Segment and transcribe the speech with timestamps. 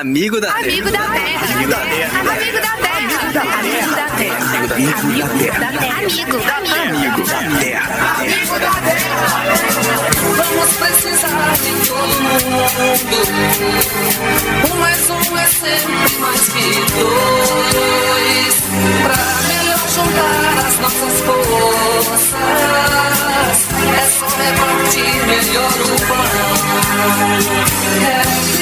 [0.00, 1.04] Amigo da Amigo Terra.
[1.52, 2.20] Amigo da Terra.
[2.20, 3.00] Amigo da Terra.
[3.20, 4.40] Amigo da Terra.
[4.40, 5.98] Amigo da Terra.
[6.00, 6.88] Amigo da Terra.
[6.88, 7.84] Amigo da Terra.
[8.16, 9.20] Amigo da Terra.
[10.36, 12.48] Vamos precisar de todo mundo.
[14.72, 18.54] Um mais um é sempre mais que dois.
[19.02, 22.24] Pra melhor juntar as nossas forças.
[23.84, 26.24] É só repartir melhor o pão.
[28.06, 28.59] É.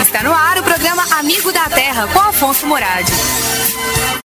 [0.00, 3.12] Está no ar o programa Amigo da Terra com Afonso Moradi.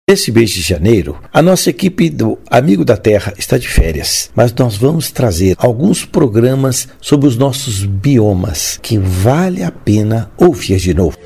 [0.07, 4.53] Nesse mês de janeiro, a nossa equipe do Amigo da Terra está de férias, mas
[4.53, 10.93] nós vamos trazer alguns programas sobre os nossos biomas que vale a pena ouvir de
[10.93, 11.17] novo.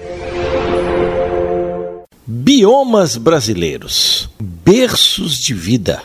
[2.27, 6.01] Biomas brasileiros, berços de vida,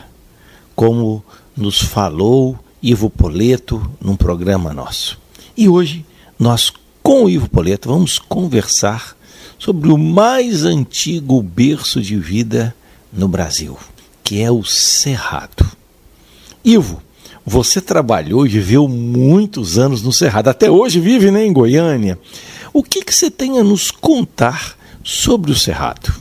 [0.74, 1.22] como
[1.54, 5.19] nos falou Ivo Poleto num programa nosso.
[5.56, 6.04] E hoje
[6.38, 9.16] nós, com o Ivo Poleto, vamos conversar
[9.58, 12.74] sobre o mais antigo berço de vida
[13.12, 13.76] no Brasil,
[14.24, 15.66] que é o Cerrado.
[16.64, 17.02] Ivo,
[17.44, 22.18] você trabalhou e viveu muitos anos no Cerrado, até hoje vive né, em Goiânia.
[22.72, 26.12] O que, que você tem a nos contar sobre o Cerrado?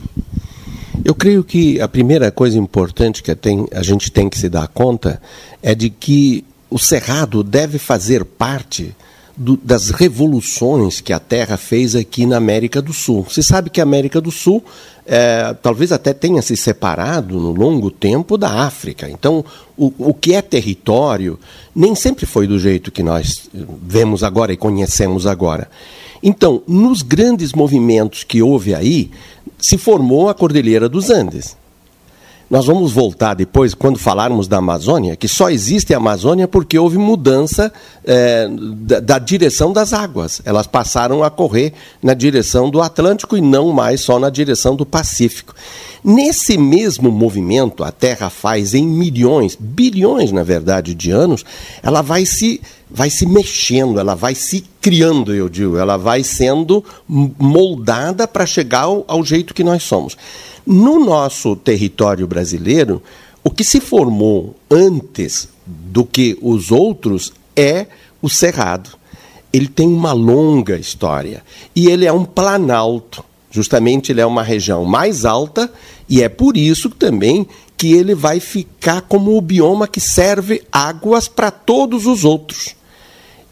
[1.04, 5.20] Eu creio que a primeira coisa importante que a gente tem que se dar conta
[5.62, 8.94] é de que o Cerrado deve fazer parte
[9.40, 13.24] do, das revoluções que a Terra fez aqui na América do Sul.
[13.26, 14.62] Você sabe que a América do Sul
[15.06, 19.08] é, talvez até tenha se separado no longo tempo da África.
[19.08, 19.42] Então,
[19.78, 21.38] o, o que é território
[21.74, 23.48] nem sempre foi do jeito que nós
[23.82, 25.70] vemos agora e conhecemos agora.
[26.22, 29.10] Então, nos grandes movimentos que houve aí,
[29.58, 31.56] se formou a Cordilheira dos Andes.
[32.50, 36.98] Nós vamos voltar depois, quando falarmos da Amazônia, que só existe a Amazônia porque houve
[36.98, 37.72] mudança
[38.04, 40.42] é, da, da, direção das águas.
[40.44, 44.84] Elas passaram a correr na direção do Atlântico e não mais só na direção do
[44.84, 45.54] Pacífico.
[46.02, 51.44] Nesse mesmo movimento, a Terra faz em milhões, bilhões, na verdade, de anos,
[51.84, 56.84] ela vai se, vai se mexendo, ela vai se criando, eu digo, ela vai sendo
[57.08, 60.16] moldada para chegar ao, ao jeito que nós somos.
[60.66, 63.02] No nosso território brasileiro,
[63.42, 67.86] o que se formou antes do que os outros é
[68.20, 68.90] o cerrado.
[69.52, 71.42] Ele tem uma longa história
[71.74, 73.24] e ele é um planalto.
[73.50, 75.72] Justamente ele é uma região mais alta
[76.08, 77.46] e é por isso também
[77.76, 82.76] que ele vai ficar como o bioma que serve águas para todos os outros.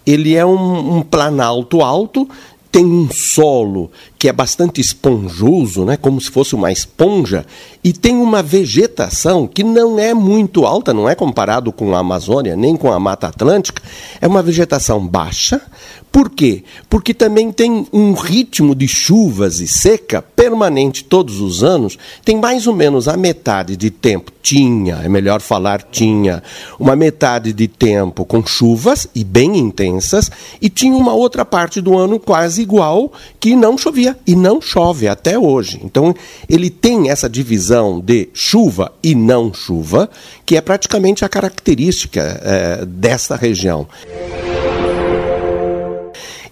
[0.08, 2.26] Ele é um, um planalto alto
[2.72, 7.46] tem um solo que é bastante esponjoso, né, como se fosse uma esponja,
[7.84, 12.56] e tem uma vegetação que não é muito alta, não é comparado com a Amazônia,
[12.56, 13.80] nem com a Mata Atlântica,
[14.20, 15.62] é uma vegetação baixa.
[16.10, 16.64] Por quê?
[16.88, 22.66] Porque também tem um ritmo de chuvas e seca permanente todos os anos, tem mais
[22.66, 26.42] ou menos a metade de tempo, tinha, é melhor falar tinha,
[26.80, 30.30] uma metade de tempo com chuvas e bem intensas,
[30.60, 35.08] e tinha uma outra parte do ano quase igual que não chovia e não chove
[35.08, 35.80] até hoje.
[35.82, 36.14] Então
[36.48, 40.08] ele tem essa divisão de chuva e não chuva,
[40.44, 43.86] que é praticamente a característica é, dessa região.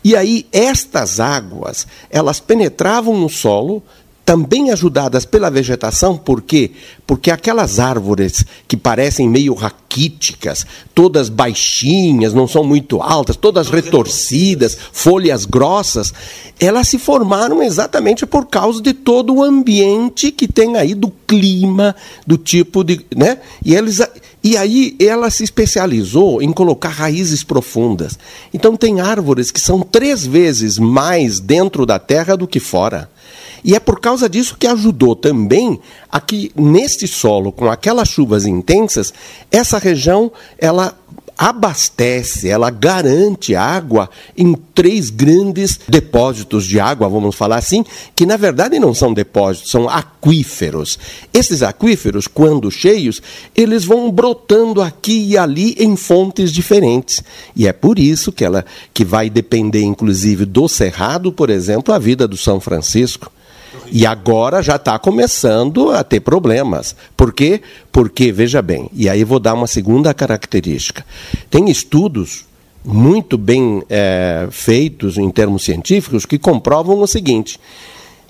[0.04, 3.82] E aí estas águas, elas penetravam no solo,
[4.26, 6.72] também ajudadas pela vegetação, por quê?
[7.06, 14.76] Porque aquelas árvores que parecem meio raquíticas, todas baixinhas, não são muito altas, todas retorcidas,
[14.92, 16.12] folhas grossas,
[16.58, 21.94] elas se formaram exatamente por causa de todo o ambiente que tem aí do clima,
[22.26, 23.38] do tipo de, né?
[23.64, 24.00] E eles
[24.42, 28.18] e aí ela se especializou em colocar raízes profundas.
[28.52, 33.08] Então tem árvores que são três vezes mais dentro da terra do que fora.
[33.66, 38.46] E é por causa disso que ajudou também a que neste solo, com aquelas chuvas
[38.46, 39.12] intensas,
[39.50, 40.96] essa região ela
[41.36, 44.08] abastece, ela garante água
[44.38, 47.84] em três grandes depósitos de água, vamos falar assim,
[48.14, 50.96] que na verdade não são depósitos, são aquíferos.
[51.34, 53.20] Esses aquíferos, quando cheios,
[53.52, 57.20] eles vão brotando aqui e ali em fontes diferentes.
[57.56, 58.64] E é por isso que ela
[58.94, 63.32] que vai depender inclusive do cerrado, por exemplo, a vida do São Francisco.
[63.90, 66.96] E agora já está começando a ter problemas.
[67.16, 67.60] Por quê?
[67.92, 71.04] Porque, veja bem, e aí vou dar uma segunda característica.
[71.50, 72.44] Tem estudos
[72.84, 77.58] muito bem é, feitos em termos científicos que comprovam o seguinte: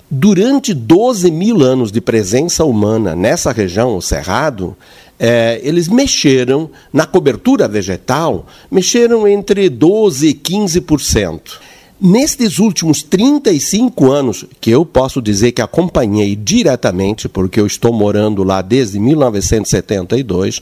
[0.09, 4.73] Durante 12 mil anos de presença humana nessa região, o Cerrado,
[5.19, 11.41] é, eles mexeram na cobertura vegetal, mexeram entre 12% e 15%.
[11.99, 18.43] Nestes últimos 35 anos, que eu posso dizer que acompanhei diretamente, porque eu estou morando
[18.43, 20.61] lá desde 1972,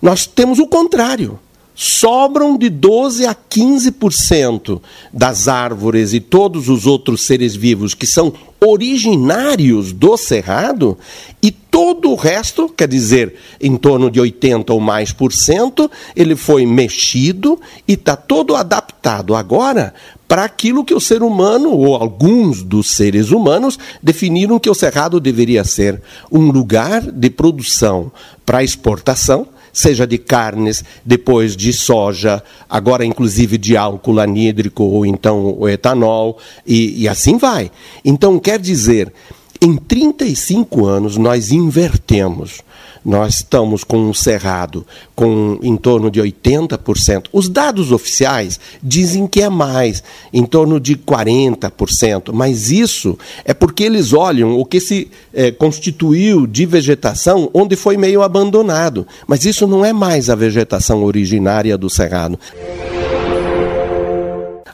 [0.00, 1.38] nós temos o contrário
[1.82, 8.34] sobram de 12 a 15% das árvores e todos os outros seres vivos que são
[8.60, 10.98] originários do cerrado
[11.42, 16.36] e todo o resto, quer dizer, em torno de 80 ou mais por cento, ele
[16.36, 19.94] foi mexido e está todo adaptado agora
[20.28, 25.18] para aquilo que o ser humano, ou alguns dos seres humanos, definiram que o cerrado
[25.18, 28.12] deveria ser um lugar de produção
[28.44, 35.56] para exportação seja de carnes, depois de soja, agora inclusive de álcool anídrico ou então
[35.58, 37.70] o etanol, e, e assim vai.
[38.04, 39.12] Então, quer dizer,
[39.60, 42.62] em 35 anos nós invertemos
[43.04, 47.26] nós estamos com um cerrado com em torno de 80%.
[47.32, 50.02] Os dados oficiais dizem que é mais,
[50.32, 56.46] em torno de 40%, mas isso é porque eles olham o que se é, constituiu
[56.46, 59.06] de vegetação onde foi meio abandonado.
[59.26, 62.38] Mas isso não é mais a vegetação originária do cerrado.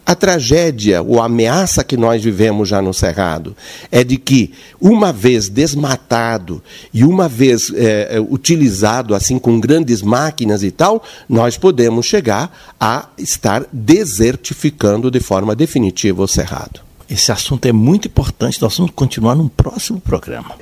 [0.06, 3.56] A tragédia ou a ameaça que nós vivemos já no Cerrado
[3.90, 6.62] é de que, uma vez desmatado
[6.94, 13.08] e uma vez é, utilizado assim com grandes máquinas e tal, nós podemos chegar a
[13.18, 16.80] estar desertificando de forma definitiva o Cerrado.
[17.10, 20.54] Esse assunto é muito importante, nós vamos continuar num próximo programa.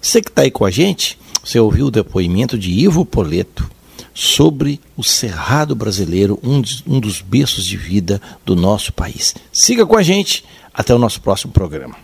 [0.00, 3.70] Você que está aí com a gente, você ouviu o depoimento de Ivo Poleto,
[4.14, 9.34] sobre o Cerrado brasileiro, um dos, um dos berços de vida do nosso país.
[9.52, 11.96] Siga com a gente, até o nosso próximo programa.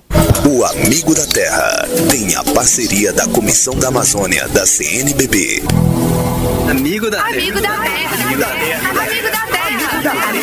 [0.46, 5.62] O Amigo da Terra tem a parceria da Comissão da Amazônia da CNBB.
[6.70, 7.37] Amigo da Terra.
[7.37, 8.25] Amigo da Terra.
[8.25, 8.88] Amigo da Terra.
[8.88, 10.38] Amigo da Terra.